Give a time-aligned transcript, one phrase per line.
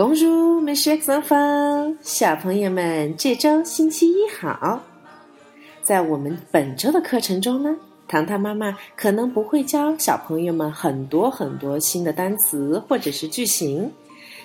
[0.00, 4.80] 公主们是上方，小朋友们，这周星期一好。
[5.82, 7.76] 在我们本周的课程中呢，
[8.08, 13.92] 糖糖妈妈可能不会教小朋友们很多很多新的单词或者是句型。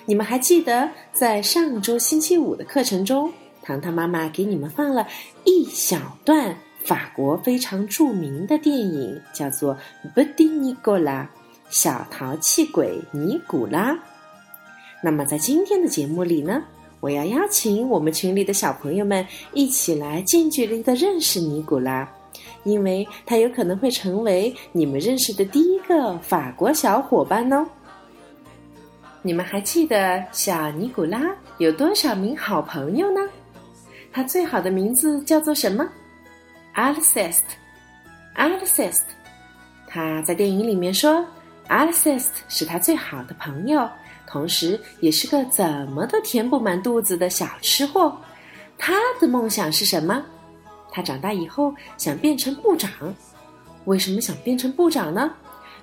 [0.04, 3.32] 你们还记得在上周星期五的课程中，
[3.62, 5.08] 糖糖妈妈给你们放了
[5.44, 6.54] 一小段
[6.84, 9.74] 法国非常著名的电影，叫做
[10.14, 11.22] 《布迪尼古拉》，
[11.70, 13.98] 小淘气鬼尼古拉。
[15.06, 16.60] 那么在今天的节目里呢，
[16.98, 22.12] 我要邀请我们群里的小朋友们一起来近距离的认识尼古拉，
[22.64, 27.64] 因为他有可能会成为你们认识的第一个法国小伙伴哦。
[29.22, 31.20] 你们还记得小尼古拉
[31.58, 33.20] 有多少名好朋友呢？
[34.12, 35.88] 他最好的名字叫做什么
[36.72, 37.54] a l c e s t
[38.34, 39.14] a l c e s t
[39.86, 41.24] 他在电影里面说
[41.68, 43.88] a l c e s t 是他最好的朋友。
[44.26, 48.16] 同时，也是个怎么都填不满肚子的小吃货。
[48.76, 50.22] 他的梦想是什么？
[50.90, 52.90] 他长大以后想变成部长。
[53.84, 55.30] 为什么想变成部长呢？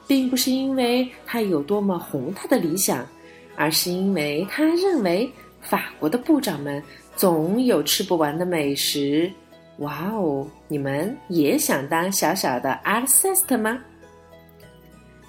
[0.05, 3.07] 并不是因为他有多么宏大的理想，
[3.55, 6.83] 而是因为他认为法国的部长们
[7.15, 9.31] 总有吃不完的美食。
[9.77, 10.45] 哇哦！
[10.67, 13.79] 你们也想当小小的阿尔塞斯特吗？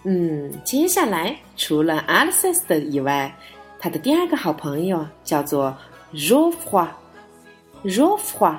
[0.07, 3.35] 嗯，接下来除了 a l c e s t 以外，
[3.79, 5.75] 他的第二个好朋友叫做
[6.13, 6.87] r o f a
[7.83, 8.51] r o f a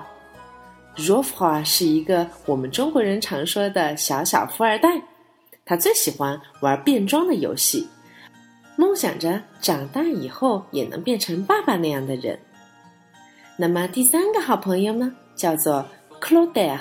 [0.95, 4.99] r o f a 是一个我们中国人常说的小小富二代。
[5.65, 7.87] 他最喜欢玩变装的游戏，
[8.75, 12.39] 梦想着长大以后也能变成爸爸那样的人。
[13.57, 15.85] 那么第三个好朋友呢，叫做
[16.19, 16.79] Claude。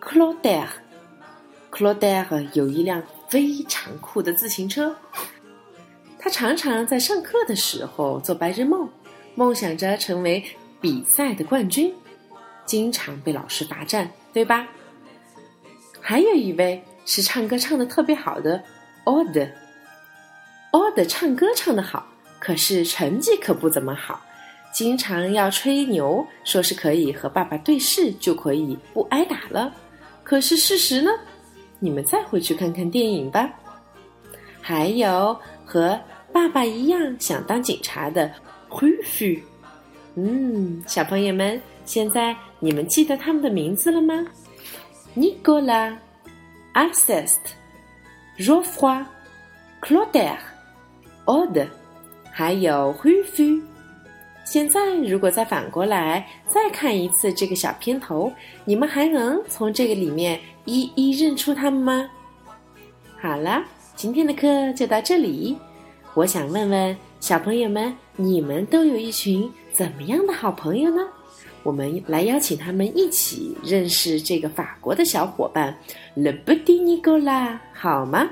[0.00, 3.02] Claude，Claude 有一辆。
[3.28, 4.94] 非常酷的自行车，
[6.18, 8.88] 他常常在上课的时候做白日梦，
[9.34, 10.44] 梦想着成为
[10.80, 11.92] 比赛的冠军，
[12.64, 14.68] 经常被老师罚站，对吧？
[16.00, 18.62] 还有一位是唱歌唱的特别好的
[19.04, 19.50] o d
[20.70, 22.06] o d 唱歌唱得好，
[22.38, 24.22] 可是成绩可不怎么好，
[24.72, 29.74] 经常要吹牛，说是可以和爸爸对视就可以不挨打了，
[30.22, 31.10] 可是事实呢？
[31.78, 33.48] 你们再回去看看电影吧。
[34.60, 35.98] 还有和
[36.32, 38.30] 爸爸一样想当警察的
[38.68, 39.42] 灰须，
[40.16, 44.26] 嗯，小朋友们，现在你们记得他们的名字了吗
[45.16, 45.96] ？Nicolas、
[46.72, 49.04] a l c e s t Rofroy、
[49.80, 50.36] Claude、
[51.24, 51.68] Aude，
[52.30, 53.62] 还有灰须。
[54.44, 58.32] 现在，如果再反过来再看一次这个小片头，
[58.64, 62.10] 你们还能从这个里面一一认出他们吗？
[63.20, 65.56] 好了，今天的课就到这里。
[66.14, 71.02] 我想问问小朋友们，你们都有一群怎么样的好朋友呢？
[71.62, 75.76] 我们来邀请他们一起认识这个法国的小伙伴
[76.14, 78.28] Le Petit Nicolas，好吗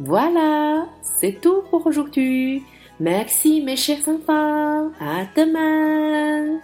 [0.00, 2.62] ？Voilà，c'est tout pour aujourd'hui。
[2.98, 4.90] Merci mes chers enfants.
[4.98, 6.60] À demain.